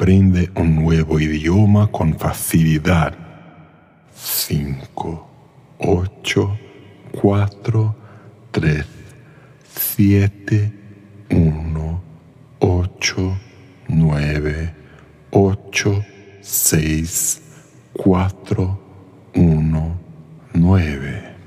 [0.00, 3.16] Aprende un nuevo idioma con facilidad.
[4.14, 5.24] 5,
[5.78, 6.58] 8,
[7.20, 7.96] 4,
[8.52, 8.86] 3,
[9.66, 10.72] 7,
[11.30, 12.02] 1,
[12.60, 13.38] 8,
[13.88, 14.74] 9,
[15.30, 16.04] 8,
[16.42, 17.40] 6,
[17.92, 18.80] 4,
[19.34, 19.98] 1,
[20.52, 21.37] 9.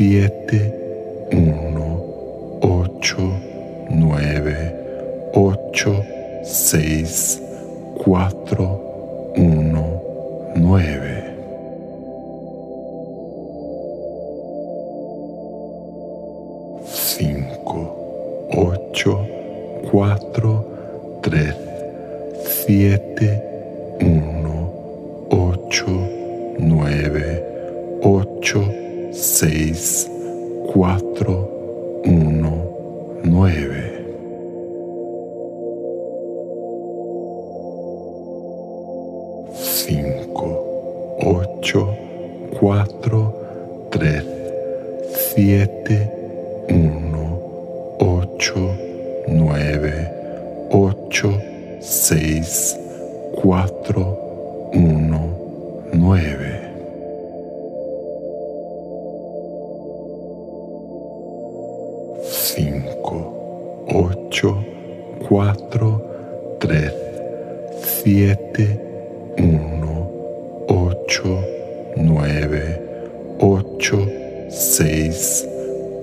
[0.00, 0.30] 7,
[1.30, 3.16] 1, 8,
[3.90, 4.72] 9,
[5.34, 6.04] 8,
[6.42, 7.40] 6,
[8.02, 8.78] 4,
[9.36, 10.00] 1,
[10.56, 11.09] 9.
[30.80, 34.04] 4, 1, 9.
[39.54, 40.46] Cinco,
[41.20, 41.94] ocho,
[42.58, 43.34] cuatro,
[43.90, 44.24] tres,
[45.34, 46.10] siete,
[46.70, 47.40] uno,
[47.98, 48.74] ocho,
[49.28, 50.10] nueve,
[50.70, 51.30] ocho,
[51.82, 52.74] seis,
[53.34, 55.28] cuatro, uno,
[55.92, 56.49] nueve.
[73.80, 73.96] 8,
[74.50, 75.48] 6,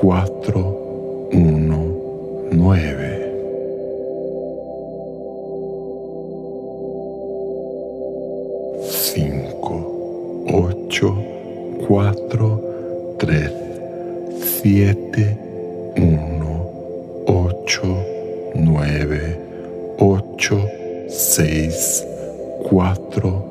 [0.00, 3.20] 4, 1, 9.
[11.88, 13.50] Cuatro, tres,
[14.62, 15.36] siete,
[15.96, 18.04] uno, ocho,
[18.54, 19.40] nueve,
[19.98, 20.68] ocho,
[21.08, 22.06] seis,
[22.68, 23.49] cuatro.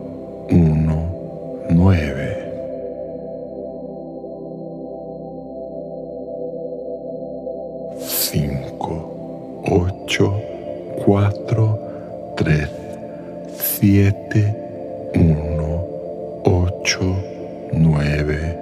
[16.90, 18.58] 8, 9,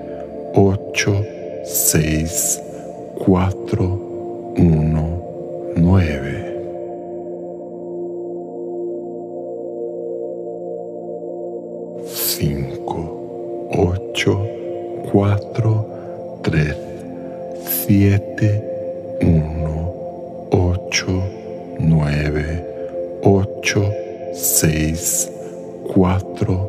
[0.54, 1.26] 8,
[1.64, 2.62] 6,
[3.16, 4.00] 4,
[4.58, 5.22] 1,
[5.78, 6.44] 9.
[12.06, 14.46] Cinco, ocho,
[15.10, 15.86] cuatro,
[16.44, 16.76] tres,
[17.64, 18.62] siete,
[19.22, 19.94] uno,
[20.52, 21.24] ocho,
[21.80, 22.66] nueve,
[23.24, 23.90] ocho,
[24.34, 25.32] seis,
[25.94, 26.67] cuatro,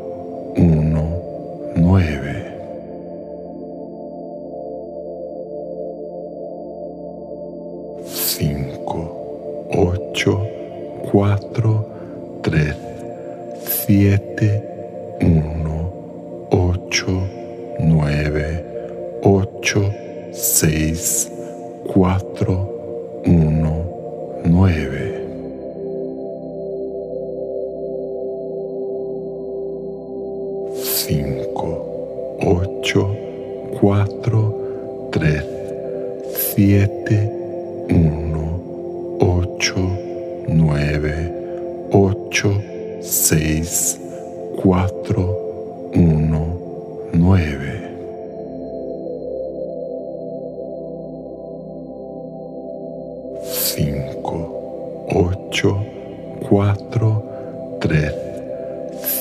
[13.88, 14.62] 7,
[15.22, 17.06] 1, 8,
[17.81, 18.65] 9,
[19.22, 19.94] 8,
[20.31, 21.32] 6,
[21.87, 22.69] 4,
[23.25, 25.09] 1, 9.
[33.81, 35.44] cuatro tres,
[36.54, 37.31] siete,
[37.91, 38.28] uno.
[43.10, 43.98] Seis,
[44.62, 47.80] cuatro, uno, nueve,
[53.47, 55.82] cinco, ocho,
[56.47, 58.12] cuatro, tres,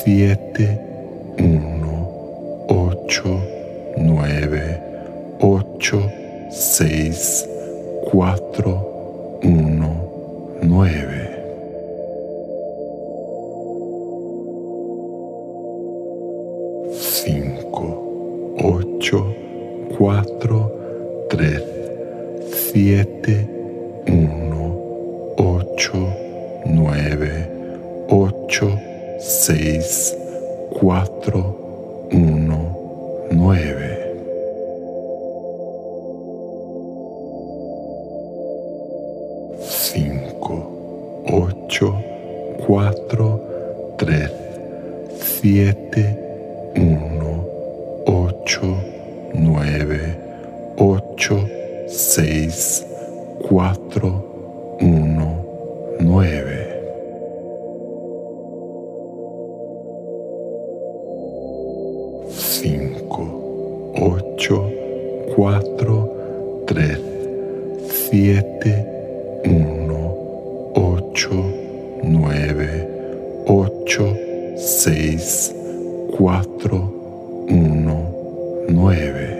[0.04, 0.78] siete,
[1.38, 3.40] uno, ocho,
[3.96, 4.82] nueve,
[5.40, 6.12] ocho,
[6.50, 7.47] seis.
[19.00, 19.34] 8,
[19.96, 21.62] 4, 3,
[22.72, 23.48] 7,
[24.08, 26.16] 1, 8,
[26.66, 27.48] 9,
[28.08, 28.78] 8,
[29.20, 30.16] 6,
[30.80, 33.98] 4, 1, 9.
[39.62, 41.94] Cinco, ocho,
[42.66, 43.40] cuatro,
[43.96, 44.32] tres,
[45.40, 46.17] siete,
[62.98, 66.98] 5, 8, 4, 3,
[68.10, 68.86] 7,
[69.44, 71.30] 1, 8,
[72.02, 72.88] 9,
[73.46, 74.16] 8,
[74.56, 75.54] 6,
[76.18, 76.92] 4,
[77.48, 78.14] 1,
[78.68, 79.38] 9.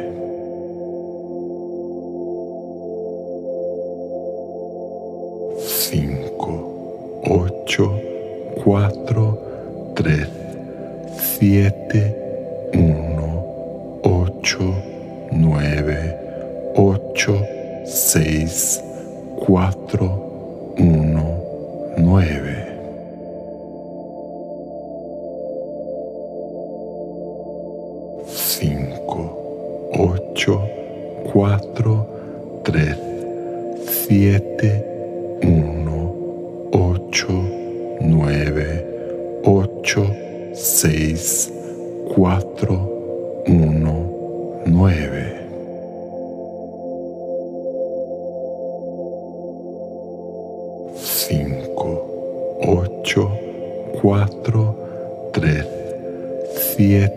[5.91, 6.53] Cinco,
[7.25, 8.01] ocho,
[8.63, 9.39] cuatro,
[9.97, 10.29] tres,
[11.39, 12.28] siete,
[29.91, 30.61] 8,
[31.33, 32.07] 4,
[32.65, 32.97] 3,
[34.09, 34.85] 7,
[35.43, 37.29] 1, 8,
[38.01, 38.87] 9,
[39.45, 40.17] 8,
[40.55, 41.53] 6,
[42.15, 45.39] 4, 1, 9.
[50.97, 52.09] Cinco,
[52.63, 53.31] ocho,
[54.01, 55.67] cuatro, tres,
[56.77, 57.08] siete.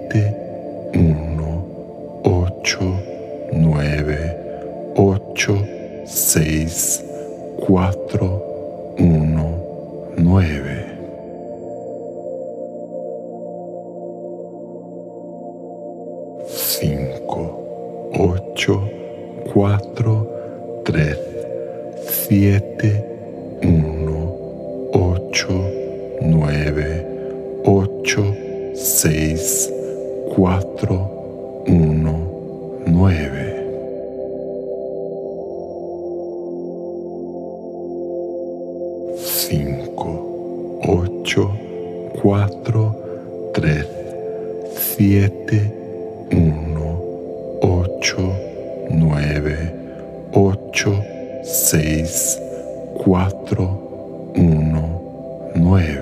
[9.01, 10.85] 1, 9.
[16.47, 18.83] Cinco, ocho,
[19.51, 20.27] cuatro,
[20.85, 21.17] tres,
[22.27, 23.03] siete,
[23.63, 24.35] uno,
[24.93, 25.49] ocho,
[26.21, 27.03] nueve,
[27.65, 28.35] ocho,
[28.75, 29.67] seis,
[30.35, 33.50] cuatro, uno, nueve.
[41.23, 41.47] 8,
[42.21, 42.51] 4,
[43.53, 43.85] 3,
[44.97, 45.71] 7,
[46.31, 46.77] 1,
[47.61, 48.35] 8,
[48.89, 49.71] 9,
[50.33, 52.39] 8, 6,
[53.03, 53.67] 4,
[54.35, 54.99] 1,
[55.55, 56.00] 9.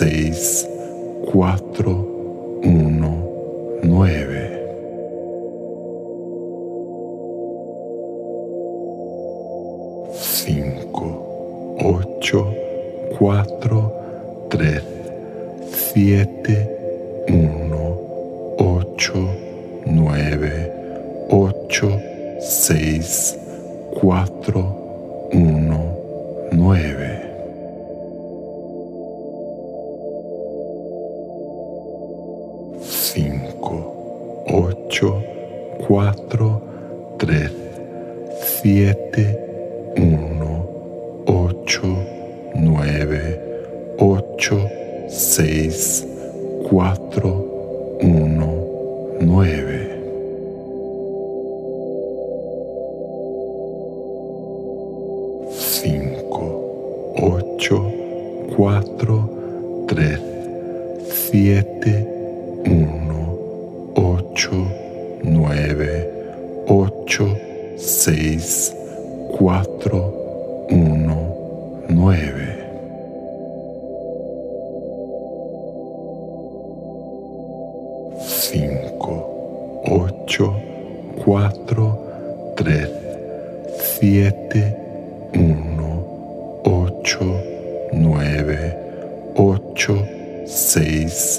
[0.00, 0.66] 6,
[1.30, 1.92] 4,
[2.62, 4.50] 1, 9.
[10.14, 12.50] Cinco, ocho,
[13.18, 13.92] cuatro,
[14.48, 14.82] tres,
[15.70, 16.66] siete,
[17.28, 19.28] uno, ocho,
[19.84, 20.72] nueve,
[21.28, 22.00] ocho,
[22.40, 23.38] seis,
[24.00, 24.79] cuatro,
[61.80, 62.06] 7,
[62.66, 64.50] 1, 8,
[65.24, 66.08] 9,
[66.66, 67.36] 8,
[67.78, 68.74] 6,
[69.38, 70.12] 4,
[70.68, 72.56] 1, 9.
[78.28, 79.10] Cinco,
[79.86, 80.54] ocho,
[81.24, 81.98] cuatro,
[82.56, 82.90] tres,
[83.98, 84.76] siete,
[85.34, 87.40] uno, ocho,
[87.92, 88.76] nueve,
[89.36, 90.04] ocho,
[90.50, 91.29] seis,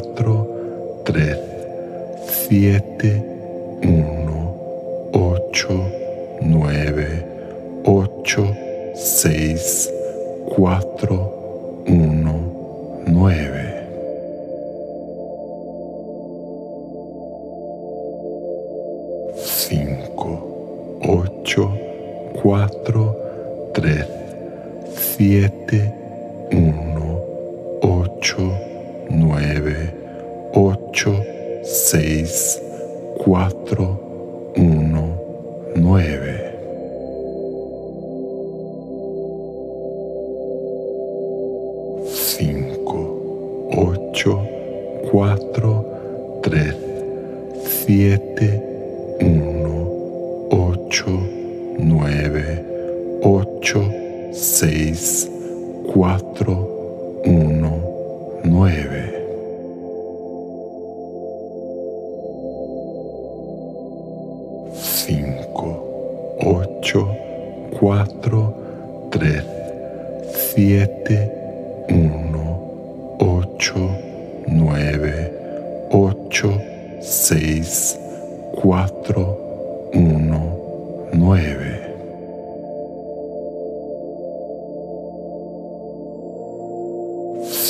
[0.00, 1.36] 4, 3,
[2.48, 3.22] 7,
[3.82, 5.92] 1, 8,
[6.40, 7.24] 9,
[7.84, 8.56] 8,
[8.94, 9.90] 6,
[10.46, 13.70] 4, 1, 9.
[22.42, 23.16] cuatro
[23.74, 24.06] tres
[25.16, 25.94] siete
[26.52, 26.99] uno
[44.12, 44.42] 8,
[45.12, 46.74] 4, 3,
[47.86, 48.62] 7,
[49.20, 51.06] 1, 8,
[51.78, 52.64] 9,
[53.22, 53.90] 8,
[54.32, 55.30] 6,
[55.94, 57.82] 4, 1,
[58.44, 59.20] 9.
[67.80, 68.54] cuatro
[69.10, 69.42] tres
[70.54, 71.32] siete,
[71.88, 72.19] uno.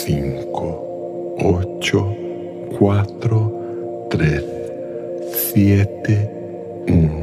[0.06, 2.04] 5, 8,
[2.78, 3.08] 4,
[4.10, 4.42] 3,
[5.52, 6.28] 7,
[6.86, 7.19] 1.